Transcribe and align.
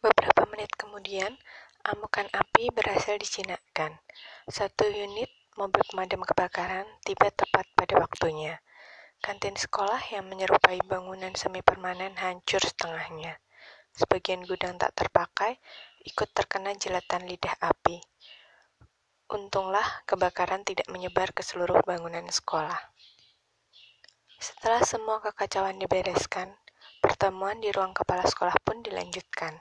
Beberapa 0.00 0.48
menit 0.48 0.72
kemudian, 0.80 1.36
amukan 1.84 2.24
api 2.32 2.72
berhasil 2.72 3.20
dijinakkan. 3.20 4.00
Satu 4.48 4.88
unit 4.88 5.28
mobil 5.60 5.84
pemadam 5.92 6.24
kebakaran 6.24 6.88
tiba 7.04 7.28
tepat 7.28 7.68
pada 7.76 8.00
waktunya. 8.00 8.64
Kantin 9.20 9.52
sekolah 9.52 10.00
yang 10.08 10.24
menyerupai 10.24 10.80
bangunan 10.88 11.36
semi 11.36 11.60
permanen 11.60 12.16
hancur 12.16 12.64
setengahnya. 12.64 13.36
Sebagian 13.92 14.40
gudang 14.48 14.80
tak 14.80 14.96
terpakai 14.96 15.60
ikut 16.08 16.32
terkena 16.32 16.72
jelatan 16.80 17.28
lidah 17.28 17.60
api. 17.60 18.00
Untunglah 19.28 19.84
kebakaran 20.08 20.64
tidak 20.64 20.88
menyebar 20.88 21.36
ke 21.36 21.44
seluruh 21.44 21.84
bangunan 21.84 22.24
sekolah. 22.24 22.80
Setelah 24.40 24.80
semua 24.80 25.20
kekacauan 25.20 25.76
dibereskan, 25.76 26.56
pertemuan 27.04 27.60
di 27.60 27.68
ruang 27.68 27.92
kepala 27.92 28.24
sekolah 28.24 28.56
pun 28.64 28.80
dilanjutkan. 28.80 29.60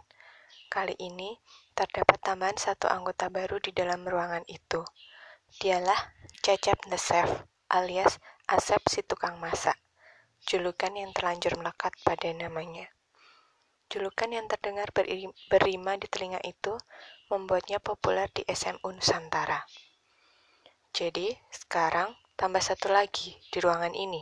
Kali 0.69 0.93
ini, 1.01 1.33
terdapat 1.73 2.21
tambahan 2.21 2.53
satu 2.53 2.85
anggota 2.85 3.25
baru 3.33 3.57
di 3.57 3.73
dalam 3.73 4.05
ruangan 4.05 4.45
itu. 4.45 4.85
Dialah 5.57 6.13
Cecep 6.45 6.93
the 6.93 6.99
Chef, 7.01 7.25
alias 7.73 8.21
Asep 8.45 8.77
si 8.85 9.01
tukang 9.01 9.41
masak. 9.41 9.73
Julukan 10.45 10.93
yang 10.93 11.09
terlanjur 11.09 11.57
melekat 11.57 11.97
pada 12.05 12.29
namanya. 12.37 12.85
Julukan 13.89 14.29
yang 14.29 14.45
terdengar 14.45 14.93
berima 15.49 15.97
di 15.97 16.05
telinga 16.05 16.37
itu 16.45 16.77
membuatnya 17.33 17.81
populer 17.81 18.29
di 18.29 18.45
SMU 18.45 18.93
Nusantara. 18.93 19.65
Jadi, 20.93 21.33
sekarang 21.49 22.13
tambah 22.37 22.61
satu 22.61 22.93
lagi 22.93 23.33
di 23.49 23.57
ruangan 23.57 23.97
ini. 23.97 24.21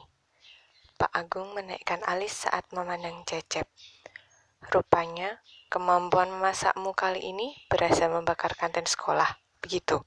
Pak 0.96 1.12
Agung 1.12 1.52
menaikkan 1.52 2.00
alis 2.08 2.48
saat 2.48 2.64
memandang 2.72 3.28
Cecep. 3.28 3.68
Rupanya, 4.72 5.44
kemampuan 5.68 6.32
memasakmu 6.32 6.96
kali 6.96 7.32
ini 7.32 7.56
berhasil 7.68 8.08
membakar 8.08 8.56
kantin 8.56 8.88
sekolah. 8.88 9.28
Begitu. 9.60 10.00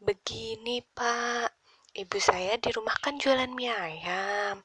Begini, 0.00 0.80
Pak. 0.80 1.52
Ibu 1.96 2.20
saya 2.20 2.60
di 2.60 2.68
rumah 2.76 2.92
kan 3.00 3.16
jualan 3.16 3.48
mie 3.56 3.72
ayam. 3.72 4.60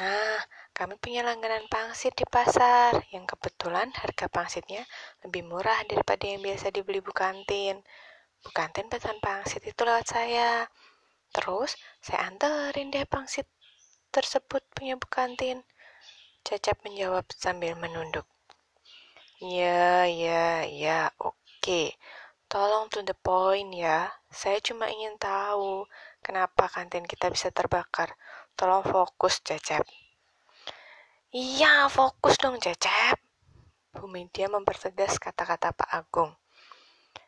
Nah, 0.00 0.40
kami 0.74 0.98
punya 0.98 1.22
langganan 1.22 1.68
pangsit 1.70 2.16
di 2.18 2.26
pasar, 2.26 2.98
yang 3.14 3.28
kebetulan 3.28 3.92
harga 3.94 4.26
pangsitnya 4.26 4.82
lebih 5.22 5.46
murah 5.46 5.84
daripada 5.86 6.26
yang 6.26 6.42
biasa 6.42 6.74
dibeli 6.74 6.98
Bu 6.98 7.14
Kantin. 7.14 7.78
Bu 8.42 8.50
Kantin 8.50 8.90
pesan 8.90 9.22
pangsit 9.22 9.62
itu 9.62 9.80
lewat 9.86 10.08
saya. 10.08 10.66
Terus, 11.30 11.78
saya 12.02 12.26
anterin 12.26 12.90
deh 12.90 13.06
pangsit 13.06 13.46
tersebut 14.10 14.66
punya 14.74 14.98
Bu 14.98 15.06
Kantin. 15.06 15.62
Cecep 16.42 16.82
menjawab 16.82 17.30
sambil 17.30 17.78
menunduk. 17.78 18.26
Ya, 19.44 20.08
ya, 20.08 20.64
ya, 20.64 21.12
oke. 21.20 21.92
Tolong 22.48 22.88
to 22.88 23.04
the 23.04 23.12
point 23.12 23.76
ya. 23.76 24.08
Saya 24.32 24.56
cuma 24.64 24.88
ingin 24.88 25.20
tahu 25.20 25.84
kenapa 26.24 26.64
kantin 26.72 27.04
kita 27.04 27.28
bisa 27.28 27.52
terbakar. 27.52 28.16
Tolong 28.56 28.80
fokus, 28.80 29.44
Cecep. 29.44 29.84
Iya, 31.28 31.92
fokus 31.92 32.40
dong, 32.40 32.56
Cecep. 32.56 33.20
Bu 33.92 34.08
Media 34.08 34.48
mempertegas 34.48 35.20
kata-kata 35.20 35.76
Pak 35.76 35.92
Agung. 35.92 36.32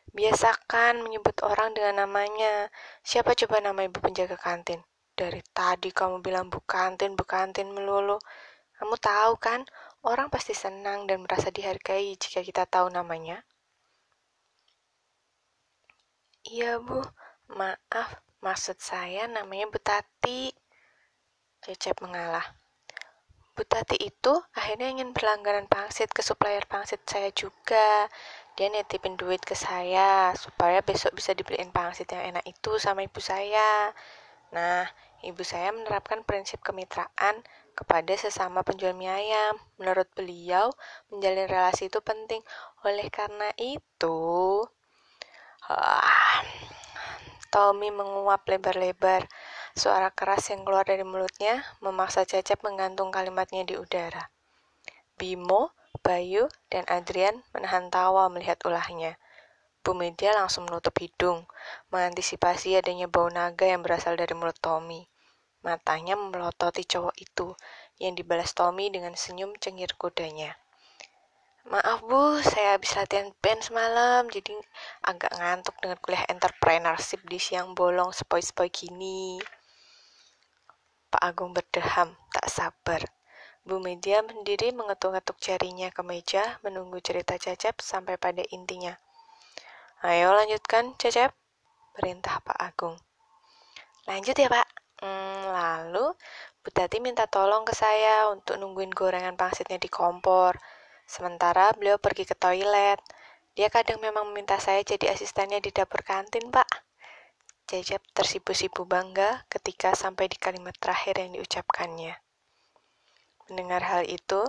Biasakan 0.09 1.05
menyebut 1.05 1.37
orang 1.45 1.77
dengan 1.77 2.01
namanya. 2.09 2.73
Siapa 3.05 3.37
coba 3.37 3.61
nama 3.61 3.85
ibu 3.85 4.01
penjaga 4.01 4.41
kantin? 4.41 4.81
Dari 5.13 5.45
tadi 5.53 5.93
kamu 5.93 6.25
bilang 6.25 6.49
bu 6.49 6.65
kantin, 6.65 7.13
bu 7.13 7.29
kantin 7.29 7.69
melulu. 7.69 8.17
Kamu 8.73 8.97
tahu 8.97 9.37
kan, 9.37 9.69
orang 10.05 10.29
pasti 10.29 10.53
senang 10.53 11.09
dan 11.09 11.23
merasa 11.25 11.49
dihargai 11.49 12.13
jika 12.19 12.43
kita 12.45 12.63
tahu 12.69 12.91
namanya. 12.93 13.41
Iya, 16.47 16.79
Bu. 16.79 17.03
Maaf, 17.47 18.23
maksud 18.39 18.79
saya 18.79 19.27
namanya 19.27 19.67
Bu 19.67 19.79
Tati. 19.79 20.51
Cecep 21.63 21.99
mengalah. 22.03 22.43
Bu 23.57 23.65
Tati 23.65 23.97
itu 23.99 24.33
akhirnya 24.53 24.87
ingin 24.93 25.11
berlangganan 25.17 25.65
pangsit 25.65 26.13
ke 26.13 26.21
supplier 26.21 26.63
pangsit 26.69 27.01
saya 27.09 27.33
juga. 27.33 28.07
Dia 28.55 28.69
nitipin 28.71 29.17
duit 29.19 29.41
ke 29.43 29.53
saya 29.57 30.31
supaya 30.37 30.79
besok 30.85 31.17
bisa 31.17 31.33
dibeliin 31.35 31.73
pangsit 31.73 32.07
yang 32.13 32.37
enak 32.37 32.45
itu 32.45 32.79
sama 32.79 33.03
ibu 33.03 33.19
saya. 33.19 33.91
Nah, 34.55 34.87
ibu 35.25 35.43
saya 35.43 35.75
menerapkan 35.75 36.23
prinsip 36.23 36.63
kemitraan 36.63 37.43
kepada 37.77 38.17
sesama 38.17 38.65
penjual 38.65 38.97
mie 38.97 39.13
ayam. 39.13 39.61
Menurut 39.77 40.09
beliau, 40.17 40.73
menjalin 41.13 41.45
relasi 41.45 41.93
itu 41.93 42.01
penting. 42.01 42.41
Oleh 42.81 43.05
karena 43.13 43.53
itu, 43.61 44.65
uh, 45.69 46.37
Tommy 47.53 47.93
menguap 47.93 48.49
lebar-lebar. 48.49 49.29
Suara 49.77 50.09
keras 50.09 50.49
yang 50.49 50.65
keluar 50.65 50.89
dari 50.89 51.05
mulutnya 51.05 51.61
memaksa 51.85 52.25
Cecep 52.25 52.65
menggantung 52.65 53.13
kalimatnya 53.13 53.61
di 53.61 53.77
udara. 53.77 54.33
Bimo, 55.13 55.77
Bayu, 56.01 56.49
dan 56.73 56.81
Adrian 56.89 57.45
menahan 57.53 57.93
tawa 57.93 58.25
melihat 58.33 58.57
ulahnya. 58.65 59.21
Bu 59.85 59.95
Media 59.95 60.35
langsung 60.35 60.67
menutup 60.67 60.97
hidung, 60.99 61.47
mengantisipasi 61.93 62.75
adanya 62.75 63.07
bau 63.07 63.31
naga 63.31 63.69
yang 63.69 63.85
berasal 63.85 64.19
dari 64.19 64.35
mulut 64.35 64.57
Tommy. 64.59 65.07
Matanya 65.65 66.13
melototi 66.13 66.85
cowok 66.85 67.15
itu, 67.17 67.57
yang 67.97 68.13
dibalas 68.13 68.53
Tommy 68.53 68.93
dengan 68.93 69.17
senyum 69.17 69.57
cengir 69.57 69.93
kudanya. 69.97 70.53
Maaf 71.67 71.99
bu, 72.07 72.39
saya 72.39 72.79
habis 72.79 72.95
latihan 72.95 73.27
band 73.43 73.59
semalam, 73.59 74.23
jadi 74.31 74.55
agak 75.03 75.35
ngantuk 75.35 75.75
dengan 75.83 75.99
kuliah 75.99 76.23
entrepreneurship 76.31 77.19
di 77.27 77.35
siang 77.43 77.75
bolong 77.75 78.15
sepoi-sepoi 78.15 78.71
gini. 78.71 79.35
Pak 81.11 81.19
Agung 81.19 81.51
berdeham, 81.51 82.15
tak 82.31 82.47
sabar. 82.47 83.03
Bu 83.67 83.83
Media 83.83 84.23
sendiri 84.23 84.71
mengetuk-ngetuk 84.71 85.43
jarinya 85.43 85.91
ke 85.91 85.99
meja, 86.07 86.55
menunggu 86.63 87.03
cerita 87.03 87.35
Cecep 87.35 87.83
sampai 87.83 88.15
pada 88.15 88.47
intinya. 88.55 88.95
Ayo 90.07 90.31
lanjutkan, 90.31 90.95
Cecep, 90.95 91.35
perintah 91.91 92.39
Pak 92.47 92.55
Agung. 92.63 92.95
Lanjut 94.07 94.39
ya, 94.39 94.47
Pak. 94.47 94.86
Hmm, 94.97 95.53
lalu, 95.53 96.09
Bu 96.65 96.69
Tati 96.73 96.97
minta 96.97 97.29
tolong 97.29 97.61
ke 97.63 97.73
saya 97.77 98.33
untuk 98.33 98.57
nungguin 98.57 98.89
gorengan 98.89 99.37
pangsitnya 99.37 99.77
di 99.77 99.87
kompor. 99.87 100.57
Sementara 101.05 101.69
beliau 101.77 102.01
pergi 102.01 102.25
ke 102.25 102.33
toilet. 102.33 102.97
Dia 103.53 103.69
kadang 103.69 104.01
memang 104.01 104.29
meminta 104.29 104.57
saya 104.57 104.81
jadi 104.81 105.13
asistennya 105.13 105.61
di 105.61 105.69
dapur 105.69 106.01
kantin, 106.01 106.49
Pak. 106.49 106.67
Cecep 107.67 107.99
tersipu-sipu 108.15 108.87
bangga 108.87 109.43
ketika 109.51 109.91
sampai 109.91 110.31
di 110.31 110.39
kalimat 110.39 110.73
terakhir 110.79 111.19
yang 111.19 111.35
diucapkannya. 111.35 112.15
Mendengar 113.47 113.83
hal 113.83 114.03
itu, 114.07 114.43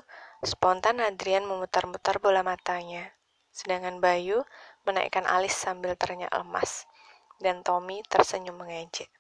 spontan 0.47 1.03
Adrian 1.03 1.43
memutar-mutar 1.43 2.23
bola 2.23 2.47
matanya, 2.47 3.11
sedangkan 3.51 3.99
Bayu 3.99 4.43
menaikkan 4.87 5.27
alis 5.27 5.55
sambil 5.55 5.99
ternyata 5.99 6.43
lemas, 6.43 6.87
dan 7.43 7.67
Tommy 7.67 8.07
tersenyum 8.07 8.59
mengejek. 8.59 9.11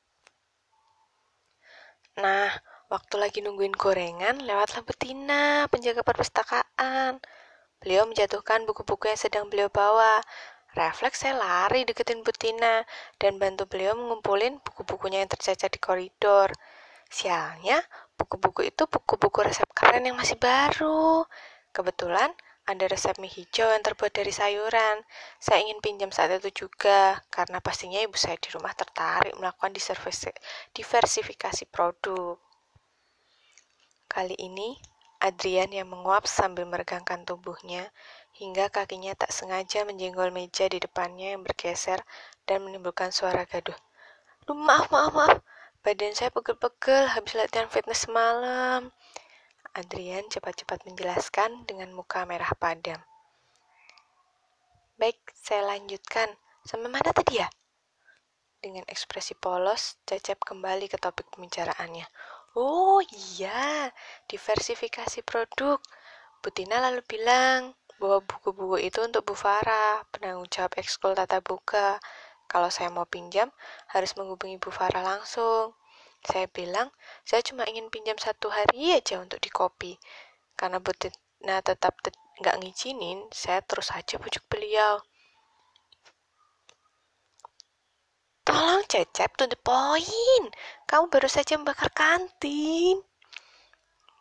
Nah, 2.18 2.50
waktu 2.90 3.14
lagi 3.22 3.38
nungguin 3.46 3.78
gorengan, 3.78 4.42
lewatlah 4.42 4.82
Betina, 4.82 5.70
penjaga 5.70 6.02
perpustakaan. 6.02 7.22
Beliau 7.78 8.10
menjatuhkan 8.10 8.66
buku-buku 8.66 9.06
yang 9.06 9.20
sedang 9.20 9.46
beliau 9.46 9.70
bawa. 9.70 10.18
Refleks 10.74 11.22
saya 11.22 11.38
lari 11.38 11.86
deketin 11.86 12.26
Betina 12.26 12.82
dan 13.22 13.38
bantu 13.38 13.70
beliau 13.70 13.94
mengumpulin 13.94 14.58
buku-bukunya 14.66 15.22
yang 15.22 15.30
tercecer 15.30 15.70
di 15.70 15.78
koridor. 15.78 16.50
Sialnya, 17.06 17.78
buku-buku 18.18 18.66
itu 18.66 18.82
buku-buku 18.90 19.38
resep 19.46 19.70
keren 19.70 20.02
yang 20.02 20.18
masih 20.18 20.34
baru. 20.36 21.22
Kebetulan, 21.70 22.34
ada 22.68 22.84
resep 22.84 23.16
mie 23.16 23.32
hijau 23.32 23.64
yang 23.64 23.80
terbuat 23.80 24.12
dari 24.12 24.28
sayuran. 24.28 25.00
Saya 25.40 25.64
ingin 25.64 25.80
pinjam 25.80 26.12
saat 26.12 26.28
itu 26.36 26.68
juga, 26.68 27.24
karena 27.32 27.64
pastinya 27.64 27.96
ibu 28.04 28.12
saya 28.20 28.36
di 28.36 28.52
rumah 28.52 28.76
tertarik 28.76 29.32
melakukan 29.40 29.72
diversifikasi 30.76 31.64
produk. 31.72 32.36
Kali 34.04 34.36
ini, 34.36 34.76
Adrian 35.24 35.72
yang 35.72 35.88
menguap 35.88 36.28
sambil 36.28 36.68
meregangkan 36.68 37.24
tubuhnya, 37.24 37.88
hingga 38.36 38.68
kakinya 38.68 39.16
tak 39.16 39.32
sengaja 39.32 39.88
menjenggol 39.88 40.28
meja 40.28 40.68
di 40.68 40.76
depannya 40.76 41.32
yang 41.32 41.42
bergeser 41.42 42.04
dan 42.44 42.68
menimbulkan 42.68 43.08
suara 43.08 43.48
gaduh. 43.48 43.76
Duh, 44.44 44.52
maaf, 44.52 44.92
maaf, 44.92 45.16
maaf. 45.16 45.40
Badan 45.80 46.12
saya 46.12 46.28
pegel-pegel 46.28 47.16
habis 47.16 47.32
latihan 47.32 47.70
fitness 47.72 48.04
semalam. 48.04 48.92
Adrian 49.78 50.26
cepat-cepat 50.26 50.90
menjelaskan 50.90 51.62
dengan 51.62 51.94
muka 51.94 52.26
merah 52.26 52.50
padam. 52.58 52.98
Baik, 54.98 55.22
saya 55.38 55.70
lanjutkan. 55.70 56.34
Sampai 56.66 56.90
mana 56.90 57.14
tadi 57.14 57.38
ya? 57.38 57.46
Dengan 58.58 58.82
ekspresi 58.90 59.38
polos, 59.38 60.02
Cecep 60.02 60.42
kembali 60.42 60.90
ke 60.90 60.98
topik 60.98 61.30
pembicaraannya. 61.30 62.10
Oh 62.58 62.98
iya, 63.38 63.94
diversifikasi 64.26 65.22
produk. 65.22 65.78
Butina 66.42 66.82
lalu 66.82 67.06
bilang, 67.06 67.78
bahwa 68.02 68.18
buku-buku 68.26 68.82
itu 68.82 68.98
untuk 68.98 69.30
Bu 69.30 69.38
Farah, 69.38 70.02
penanggung 70.10 70.50
jawab 70.50 70.74
ekskul 70.74 71.14
tata 71.14 71.38
buka. 71.38 72.02
Kalau 72.50 72.66
saya 72.66 72.90
mau 72.90 73.06
pinjam, 73.06 73.46
harus 73.94 74.10
menghubungi 74.18 74.58
Bu 74.58 74.74
Farah 74.74 75.06
langsung. 75.06 75.70
Saya 76.28 76.44
bilang, 76.52 76.92
saya 77.24 77.40
cuma 77.40 77.64
ingin 77.64 77.88
pinjam 77.88 78.20
satu 78.20 78.52
hari 78.52 78.92
aja 78.92 79.16
untuk 79.16 79.40
di 79.40 79.48
kopi. 79.48 79.96
Karena 80.52 80.76
Bu 80.76 80.92
Nah, 81.38 81.64
tetap 81.64 81.96
nggak 82.42 82.58
ngizinin, 82.60 83.30
saya 83.32 83.64
terus 83.64 83.88
aja 83.94 84.20
bujuk 84.20 84.44
beliau. 84.50 85.00
Tolong 88.44 88.84
Cecep, 88.84 89.38
to 89.38 89.48
the 89.48 89.56
point. 89.56 90.50
Kamu 90.84 91.08
baru 91.08 91.30
saja 91.30 91.56
membakar 91.56 91.88
kantin. 91.94 93.00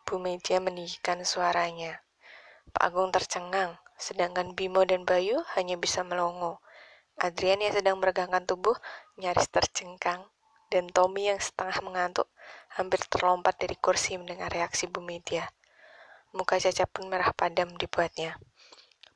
Bu 0.06 0.16
Media 0.16 0.62
meninggikan 0.62 1.20
suaranya. 1.26 2.00
Pak 2.72 2.92
Agung 2.92 3.10
tercengang, 3.10 3.76
sedangkan 3.98 4.54
Bimo 4.54 4.86
dan 4.86 5.02
Bayu 5.04 5.42
hanya 5.56 5.74
bisa 5.74 6.06
melongo. 6.06 6.62
Adrian 7.18 7.58
yang 7.58 7.74
sedang 7.74 7.96
meregangkan 7.98 8.46
tubuh 8.46 8.78
nyaris 9.18 9.50
tercengkang, 9.50 10.22
dan 10.68 10.88
Tommy 10.92 11.32
yang 11.32 11.40
setengah 11.40 11.80
mengantuk 11.84 12.28
hampir 12.76 13.00
terlompat 13.08 13.56
dari 13.56 13.76
kursi 13.76 14.20
mendengar 14.20 14.52
reaksi 14.52 14.86
Bu 14.88 15.00
Media. 15.00 15.48
Muka 16.36 16.60
Caca 16.60 16.84
pun 16.84 17.08
merah 17.08 17.32
padam 17.32 17.72
dibuatnya. 17.74 18.36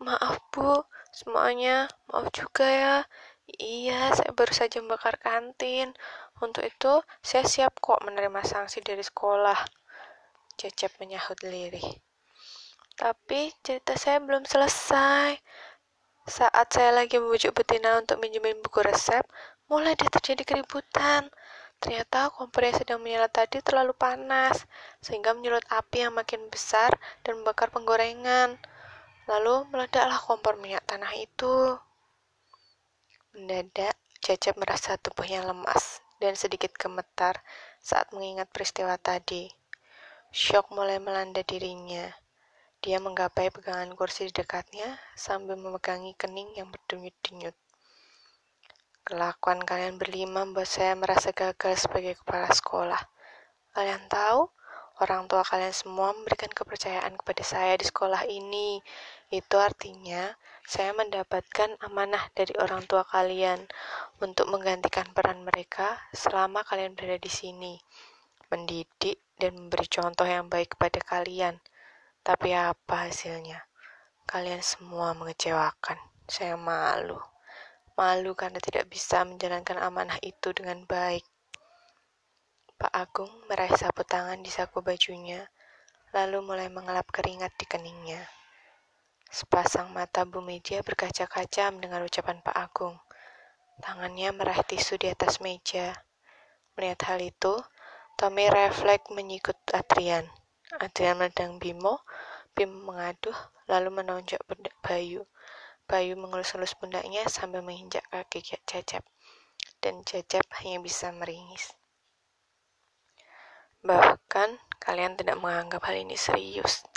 Maaf 0.00 0.40
Bu, 0.50 0.82
semuanya, 1.12 1.86
maaf 2.08 2.32
juga 2.32 2.66
ya. 2.66 2.96
Iya, 3.46 4.16
saya 4.16 4.32
baru 4.32 4.52
saja 4.56 4.80
membakar 4.80 5.20
kantin. 5.20 5.92
Untuk 6.40 6.64
itu, 6.64 7.04
saya 7.20 7.44
siap 7.44 7.78
kok 7.78 8.00
menerima 8.02 8.40
sanksi 8.42 8.80
dari 8.80 9.04
sekolah. 9.04 9.60
Cecep 10.56 10.98
menyahut 10.98 11.38
lirih. 11.44 11.84
Tapi 12.96 13.52
cerita 13.60 13.94
saya 13.94 14.18
belum 14.24 14.48
selesai. 14.48 15.36
Saat 16.22 16.74
saya 16.74 16.94
lagi 16.94 17.18
membujuk 17.18 17.50
betina 17.60 17.98
untuk 17.98 18.22
minjemin 18.22 18.62
buku 18.62 18.78
resep, 18.82 19.26
mulai 19.66 19.98
dia 19.98 20.06
terjadi 20.06 20.42
keributan. 20.46 21.26
Ternyata 21.82 22.30
kompor 22.30 22.62
yang 22.62 22.78
sedang 22.78 23.02
menyala 23.02 23.26
tadi 23.26 23.58
terlalu 23.58 23.90
panas, 23.90 24.70
sehingga 25.02 25.34
menyulut 25.34 25.66
api 25.66 26.06
yang 26.06 26.14
makin 26.14 26.46
besar 26.46 26.94
dan 27.26 27.42
membakar 27.42 27.74
penggorengan. 27.74 28.54
Lalu 29.26 29.66
meledaklah 29.74 30.22
kompor 30.22 30.54
minyak 30.62 30.86
tanah 30.86 31.10
itu. 31.18 31.74
Mendadak, 33.34 33.98
Cecep 34.22 34.54
merasa 34.54 34.94
tubuhnya 35.02 35.42
lemas 35.42 35.98
dan 36.22 36.38
sedikit 36.38 36.70
gemetar 36.78 37.42
saat 37.82 38.14
mengingat 38.14 38.46
peristiwa 38.54 38.94
tadi. 38.94 39.50
Syok 40.30 40.70
mulai 40.70 41.02
melanda 41.02 41.42
dirinya. 41.42 42.06
Dia 42.78 43.02
menggapai 43.02 43.50
pegangan 43.50 43.90
kursi 43.98 44.30
di 44.30 44.32
dekatnya 44.38 45.02
sambil 45.18 45.58
memegangi 45.58 46.14
kening 46.14 46.54
yang 46.54 46.70
berdenyut-denyut. 46.70 47.58
Kelakuan 49.02 49.58
kalian 49.66 49.98
berlima 49.98 50.46
membuat 50.46 50.70
saya 50.70 50.94
merasa 50.94 51.34
gagal 51.34 51.74
sebagai 51.74 52.14
kepala 52.22 52.46
sekolah. 52.54 53.02
Kalian 53.74 54.06
tahu, 54.06 54.46
orang 55.02 55.26
tua 55.26 55.42
kalian 55.42 55.74
semua 55.74 56.14
memberikan 56.14 56.46
kepercayaan 56.54 57.18
kepada 57.18 57.42
saya 57.42 57.74
di 57.74 57.82
sekolah 57.82 58.22
ini. 58.30 58.78
Itu 59.26 59.58
artinya 59.58 60.38
saya 60.62 60.94
mendapatkan 60.94 61.82
amanah 61.82 62.30
dari 62.30 62.54
orang 62.62 62.86
tua 62.86 63.02
kalian 63.02 63.66
untuk 64.22 64.46
menggantikan 64.46 65.10
peran 65.10 65.42
mereka 65.42 65.98
selama 66.14 66.62
kalian 66.62 66.94
berada 66.94 67.18
di 67.18 67.32
sini, 67.32 67.74
mendidik 68.54 69.18
dan 69.34 69.58
memberi 69.58 69.90
contoh 69.90 70.30
yang 70.30 70.46
baik 70.46 70.78
kepada 70.78 71.02
kalian. 71.02 71.58
Tapi 72.22 72.54
apa 72.54 73.10
hasilnya? 73.10 73.66
Kalian 74.30 74.62
semua 74.62 75.10
mengecewakan. 75.18 75.98
Saya 76.30 76.54
malu. 76.54 77.31
Malu 78.02 78.34
karena 78.34 78.58
tidak 78.58 78.90
bisa 78.90 79.22
menjalankan 79.22 79.78
amanah 79.78 80.18
itu 80.26 80.50
dengan 80.50 80.82
baik. 80.90 81.22
Pak 82.74 82.90
Agung 82.90 83.30
meraih 83.46 83.78
sapu 83.78 84.02
tangan 84.02 84.42
di 84.42 84.50
saku 84.50 84.82
bajunya, 84.82 85.46
lalu 86.10 86.42
mulai 86.42 86.66
mengelap 86.66 87.06
keringat 87.14 87.54
di 87.54 87.62
keningnya. 87.62 88.26
Sepasang 89.30 89.94
mata 89.94 90.26
Bu 90.26 90.42
Media 90.42 90.82
berkaca-kaca 90.82 91.70
mendengar 91.70 92.02
ucapan 92.02 92.42
Pak 92.42 92.56
Agung. 92.58 92.98
Tangannya 93.78 94.34
meraih 94.34 94.66
tisu 94.66 94.98
di 94.98 95.06
atas 95.06 95.38
meja. 95.38 95.94
Melihat 96.74 97.06
hal 97.06 97.22
itu, 97.22 97.54
Tommy 98.18 98.50
refleks 98.50 99.14
menyikut 99.14 99.54
Adrian. 99.70 100.26
Adrian 100.74 101.22
meledang 101.22 101.62
Bimo, 101.62 102.02
Bimo 102.50 102.82
mengaduh, 102.82 103.38
lalu 103.70 104.02
menonjok 104.02 104.42
Bayu. 104.82 105.22
Bayu 105.92 106.16
mengelus-elus 106.16 106.72
pundaknya 106.72 107.28
sambil 107.28 107.60
menginjak 107.60 108.00
kaki 108.08 108.40
Cecep. 108.40 109.04
Dan 109.84 110.00
Cecep 110.08 110.48
hanya 110.64 110.80
bisa 110.80 111.12
meringis. 111.12 111.76
Bahkan, 113.84 114.56
kalian 114.80 115.20
tidak 115.20 115.36
menganggap 115.36 115.84
hal 115.84 116.00
ini 116.00 116.16
serius. 116.16 116.88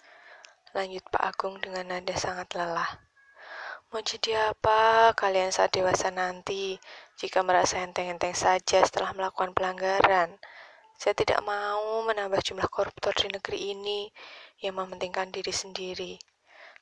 Lanjut 0.72 1.04
Pak 1.12 1.28
Agung 1.28 1.60
dengan 1.60 1.92
nada 1.92 2.16
sangat 2.16 2.56
lelah. 2.56 2.88
Mau 3.92 4.00
jadi 4.00 4.56
apa 4.56 5.12
kalian 5.12 5.52
saat 5.52 5.76
dewasa 5.76 6.08
nanti 6.08 6.80
jika 7.20 7.44
merasa 7.44 7.84
enteng-enteng 7.84 8.32
saja 8.32 8.80
setelah 8.80 9.12
melakukan 9.12 9.52
pelanggaran? 9.52 10.40
Saya 10.96 11.12
tidak 11.12 11.44
mau 11.44 12.00
menambah 12.08 12.40
jumlah 12.40 12.72
koruptor 12.72 13.12
di 13.12 13.28
negeri 13.28 13.76
ini 13.76 14.08
yang 14.64 14.80
mementingkan 14.80 15.36
diri 15.36 15.52
sendiri. 15.52 16.16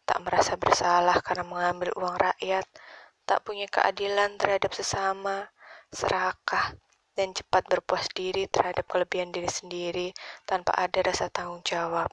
Tak 0.04 0.20
merasa 0.24 0.60
bersalah 0.60 1.24
karena 1.24 1.48
mengambil 1.48 1.96
uang 1.96 2.16
rakyat, 2.20 2.68
tak 3.24 3.40
punya 3.48 3.68
keadilan 3.72 4.36
terhadap 4.36 4.76
sesama, 4.76 5.48
serakah, 5.92 6.76
dan 7.14 7.32
cepat 7.32 7.64
berpuas 7.70 8.10
diri 8.12 8.50
terhadap 8.50 8.90
kelebihan 8.90 9.30
diri 9.30 9.48
sendiri 9.48 10.12
tanpa 10.50 10.74
ada 10.76 11.00
rasa 11.06 11.30
tanggung 11.30 11.62
jawab. 11.62 12.10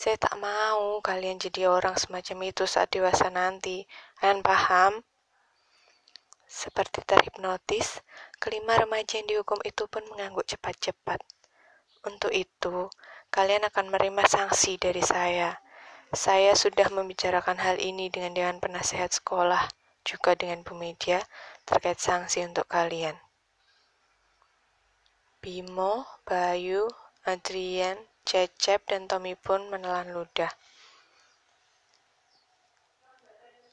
Saya 0.00 0.16
tak 0.16 0.32
mau 0.40 0.96
kalian 1.04 1.36
jadi 1.36 1.68
orang 1.68 1.92
semacam 2.00 2.48
itu 2.48 2.64
saat 2.64 2.88
dewasa 2.88 3.28
nanti. 3.28 3.84
Kalian 4.16 4.40
paham? 4.40 5.04
Seperti 6.48 7.04
terhipnotis, 7.04 8.00
kelima 8.40 8.80
remaja 8.80 9.20
yang 9.20 9.28
dihukum 9.28 9.60
itu 9.60 9.84
pun 9.92 10.00
mengangguk 10.08 10.48
cepat-cepat. 10.48 11.20
Untuk 12.00 12.32
itu, 12.32 12.88
kalian 13.28 13.68
akan 13.68 13.92
menerima 13.92 14.24
sanksi 14.24 14.80
dari 14.80 15.04
saya. 15.04 15.52
Saya 16.10 16.58
sudah 16.58 16.90
membicarakan 16.90 17.54
hal 17.62 17.78
ini 17.78 18.10
dengan 18.10 18.34
Dewan 18.34 18.58
Penasehat 18.58 19.14
Sekolah, 19.14 19.70
juga 20.02 20.34
dengan 20.34 20.66
Bu 20.66 20.74
Media, 20.74 21.22
terkait 21.62 22.02
sanksi 22.02 22.42
untuk 22.42 22.66
kalian. 22.66 23.14
Bimo, 25.38 26.02
Bayu, 26.26 26.90
Adrian, 27.22 27.94
Cecep 28.26 28.90
dan 28.90 29.06
Tommy 29.06 29.38
pun 29.38 29.70
menelan 29.70 30.10
ludah. 30.10 30.50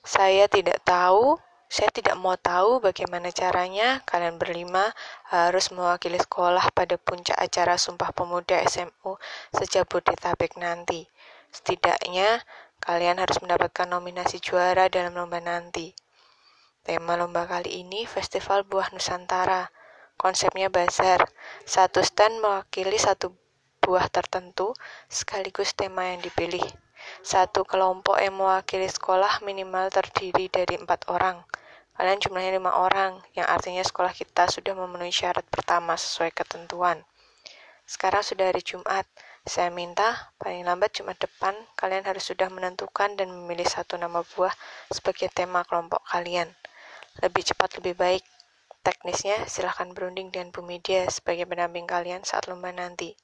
Saya 0.05 0.45
tidak 0.45 0.77
tahu, 0.85 1.41
saya 1.67 1.89
tidak 1.89 2.15
mau 2.21 2.37
tahu 2.37 2.79
bagaimana 2.79 3.33
caranya 3.33 3.99
kalian 4.07 4.39
berlima 4.39 4.93
harus 5.27 5.73
mewakili 5.73 6.21
sekolah 6.21 6.69
pada 6.71 6.95
puncak 7.01 7.35
acara 7.35 7.75
Sumpah 7.75 8.13
Pemuda 8.13 8.61
SMU 8.63 9.19
sejabodetabek 9.51 10.55
nanti. 10.55 11.03
Setidaknya, 11.51 12.43
kalian 12.83 13.19
harus 13.19 13.39
mendapatkan 13.43 13.87
nominasi 13.89 14.39
juara 14.39 14.87
dalam 14.87 15.15
lomba 15.17 15.41
nanti. 15.43 15.95
Tema 16.87 17.19
lomba 17.19 17.43
kali 17.43 17.83
ini 17.83 18.07
Festival 18.07 18.63
Buah 18.63 18.95
Nusantara. 18.95 19.67
Konsepnya 20.15 20.71
bazar. 20.71 21.27
Satu 21.67 21.99
stand 22.01 22.39
mewakili 22.39 22.95
satu 22.95 23.35
buah 23.83 24.11
tertentu 24.11 24.75
sekaligus 25.07 25.71
tema 25.75 26.09
yang 26.09 26.19
dipilih. 26.19 26.63
Satu 27.23 27.63
kelompok 27.63 28.19
yang 28.19 28.35
mewakili 28.35 28.89
sekolah 28.89 29.39
minimal 29.45 29.87
terdiri 29.93 30.51
dari 30.51 30.75
empat 30.75 31.07
orang. 31.07 31.45
Kalian 31.97 32.21
jumlahnya 32.21 32.61
lima 32.61 32.77
orang, 32.77 33.23
yang 33.33 33.49
artinya 33.49 33.81
sekolah 33.81 34.13
kita 34.13 34.45
sudah 34.51 34.77
memenuhi 34.77 35.09
syarat 35.09 35.47
pertama 35.49 35.97
sesuai 35.97 36.29
ketentuan. 36.29 37.01
Sekarang 37.87 38.21
sudah 38.21 38.53
hari 38.53 38.61
Jumat. 38.61 39.07
Saya 39.47 39.71
minta 39.71 40.35
paling 40.43 40.67
lambat 40.67 40.91
Jumat 40.99 41.15
depan 41.23 41.55
kalian 41.79 42.03
harus 42.03 42.27
sudah 42.27 42.51
menentukan 42.51 43.15
dan 43.15 43.31
memilih 43.31 43.63
satu 43.63 43.95
nama 43.95 44.19
buah 44.19 44.51
sebagai 44.91 45.31
tema 45.31 45.63
kelompok 45.63 46.03
kalian. 46.03 46.51
Lebih 47.23 47.55
cepat 47.55 47.79
lebih 47.79 47.95
baik. 47.95 48.27
Teknisnya 48.83 49.47
silahkan 49.47 49.87
berunding 49.95 50.35
dengan 50.35 50.51
Bu 50.51 50.67
Media 50.67 51.07
sebagai 51.07 51.47
pendamping 51.47 51.87
kalian 51.87 52.27
saat 52.27 52.51
lomba 52.51 52.75
nanti. 52.75 53.15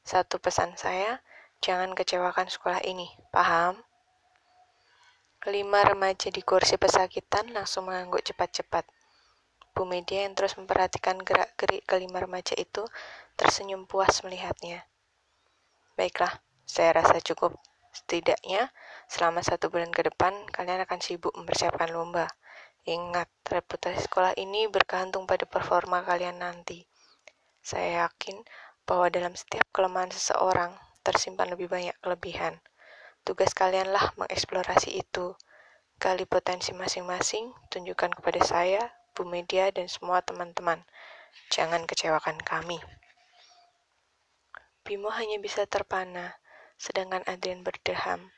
Satu 0.00 0.40
pesan 0.40 0.80
saya, 0.80 1.20
jangan 1.60 1.92
kecewakan 1.92 2.48
sekolah 2.48 2.80
ini, 2.80 3.12
paham? 3.28 3.76
Kelima 5.44 5.84
remaja 5.84 6.32
di 6.32 6.40
kursi 6.40 6.80
pesakitan 6.80 7.52
langsung 7.52 7.92
mengangguk 7.92 8.24
cepat-cepat. 8.24 8.88
Bu 9.76 9.84
Media 9.84 10.24
yang 10.24 10.32
terus 10.32 10.56
memperhatikan 10.56 11.20
gerak-gerik 11.20 11.84
kelima 11.84 12.24
remaja 12.24 12.56
itu 12.56 12.88
tersenyum 13.36 13.84
puas 13.84 14.24
melihatnya. 14.24 14.88
Baiklah, 15.96 16.44
saya 16.68 16.92
rasa 16.92 17.24
cukup. 17.24 17.56
Setidaknya, 17.88 18.68
selama 19.08 19.40
satu 19.40 19.72
bulan 19.72 19.88
ke 19.88 20.04
depan, 20.04 20.36
kalian 20.52 20.84
akan 20.84 21.00
sibuk 21.00 21.32
mempersiapkan 21.32 21.88
lomba. 21.88 22.28
Ingat, 22.84 23.32
reputasi 23.48 24.04
sekolah 24.04 24.36
ini 24.36 24.68
bergantung 24.68 25.24
pada 25.24 25.48
performa 25.48 26.04
kalian 26.04 26.36
nanti. 26.44 26.84
Saya 27.64 28.04
yakin 28.04 28.44
bahwa 28.84 29.08
dalam 29.08 29.32
setiap 29.32 29.64
kelemahan 29.72 30.12
seseorang 30.12 30.76
tersimpan 31.00 31.48
lebih 31.50 31.72
banyak 31.72 31.96
kelebihan. 32.04 32.60
Tugas 33.24 33.56
kalianlah 33.56 34.12
mengeksplorasi 34.20 35.00
itu. 35.00 35.32
Gali 35.96 36.28
potensi 36.28 36.76
masing-masing, 36.76 37.56
tunjukkan 37.72 38.20
kepada 38.20 38.44
saya, 38.44 38.84
Bu 39.16 39.24
Media, 39.24 39.72
dan 39.72 39.88
semua 39.88 40.20
teman-teman. 40.20 40.84
Jangan 41.48 41.88
kecewakan 41.88 42.36
kami. 42.44 42.78
Bimo 44.86 45.10
hanya 45.10 45.42
bisa 45.42 45.66
terpana, 45.66 46.38
sedangkan 46.78 47.26
Adrian 47.26 47.66
berdeham. 47.66 48.30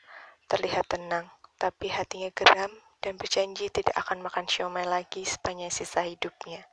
Terlihat 0.49 0.89
tenang, 0.89 1.29
tapi 1.61 1.93
hatinya 1.93 2.33
geram 2.33 2.73
dan 3.05 3.21
berjanji 3.21 3.69
tidak 3.69 3.93
akan 3.93 4.25
makan 4.25 4.49
siomay 4.49 4.81
lagi 4.81 5.29
sepanjang 5.29 5.69
sisa 5.69 6.01
hidupnya. 6.09 6.65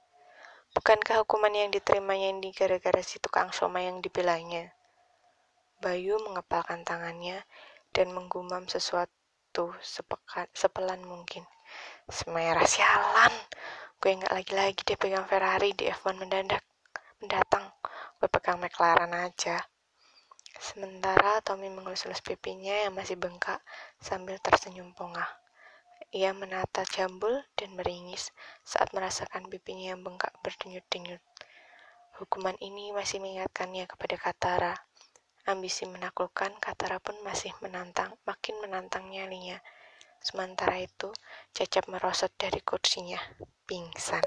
Bukankah 0.73 1.21
hukuman 1.21 1.53
yang 1.53 1.69
diterimanya 1.69 2.33
ini 2.33 2.57
gara-gara 2.57 3.05
si 3.05 3.21
tukang 3.21 3.53
somai 3.53 3.85
yang 3.85 4.01
dibelanya? 4.01 4.73
Bayu 5.85 6.17
mengepalkan 6.25 6.81
tangannya 6.81 7.45
dan 7.93 8.17
menggumam 8.17 8.65
sesuatu 8.65 9.77
sepekan, 9.85 10.49
sepelan 10.57 11.05
mungkin. 11.05 11.45
Semerah 12.09 12.65
sialan, 12.65 13.35
gue 14.01 14.25
nggak 14.25 14.33
lagi-lagi 14.33 14.81
deh 14.89 14.97
pegang 14.97 15.29
Ferrari 15.29 15.77
di 15.77 15.85
F1 15.93 16.17
mendadak 16.17 16.65
mendatang. 17.21 17.66
Gue 18.17 18.29
pegang 18.29 18.61
McLaren 18.61 19.13
aja. 19.13 19.61
Sementara 20.57 21.45
Tommy 21.45 21.69
mengelus-elus 21.69 22.25
pipinya 22.25 22.89
yang 22.89 22.97
masih 22.97 23.21
bengkak 23.21 23.61
sambil 24.01 24.41
tersenyum 24.41 24.97
pongah. 24.97 25.29
Ia 26.17 26.33
menata 26.33 26.87
jambul 26.89 27.45
dan 27.59 27.77
meringis 27.77 28.33
saat 28.65 28.95
merasakan 28.97 29.49
pipinya 29.53 29.93
yang 29.93 30.01
bengkak 30.01 30.33
berdenyut-denyut. 30.41 31.21
Hukuman 32.17 32.57
ini 32.65 32.97
masih 32.97 33.21
mengingatkannya 33.21 33.85
kepada 33.85 34.17
Katara, 34.17 34.75
Ambisi 35.47 35.87
menaklukkan, 35.87 36.59
Katara 36.59 36.99
pun 36.99 37.15
masih 37.23 37.55
menantang, 37.63 38.19
makin 38.27 38.59
menantang 38.59 39.07
nyalinya. 39.07 39.63
Sementara 40.19 40.83
itu, 40.83 41.15
Cecep 41.55 41.87
merosot 41.87 42.35
dari 42.35 42.59
kursinya, 42.67 43.23
pingsan. 43.63 44.27